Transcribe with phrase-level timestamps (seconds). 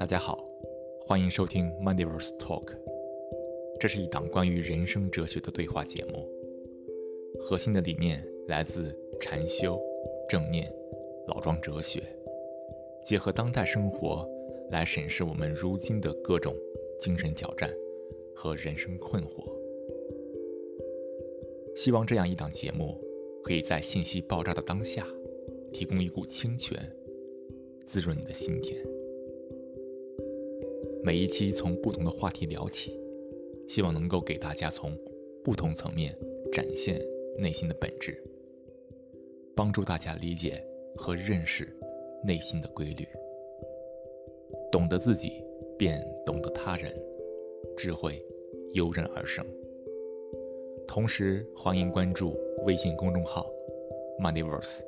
[0.00, 0.42] 大家好，
[1.02, 2.72] 欢迎收听 Mondayverse Talk。
[3.78, 6.26] 这是一档关于人生哲学的对话节目，
[7.38, 9.78] 核心的理念来自禅修、
[10.26, 10.72] 正念、
[11.28, 12.02] 老庄哲学，
[13.04, 14.26] 结合当代生活
[14.70, 16.56] 来审视我们如今的各种
[16.98, 17.70] 精神挑战
[18.34, 19.44] 和人生困惑。
[21.76, 22.98] 希望这样一档节目，
[23.44, 25.06] 可以在信息爆炸的当下，
[25.70, 26.90] 提供一股清泉，
[27.84, 28.82] 滋润你的心田。
[31.02, 33.00] 每一期从不同的话题聊起，
[33.66, 34.94] 希望能够给大家从
[35.42, 36.14] 不同层面
[36.52, 37.00] 展现
[37.38, 38.22] 内心的本质，
[39.56, 40.62] 帮助大家理解
[40.94, 41.74] 和认识
[42.22, 43.06] 内心的规律。
[44.70, 45.42] 懂得自己，
[45.78, 46.94] 便懂得他人，
[47.78, 48.22] 智慧
[48.74, 49.42] 油然而生。
[50.86, 53.50] 同时，欢迎关注微信公众号
[54.20, 54.82] “Moneyverse”。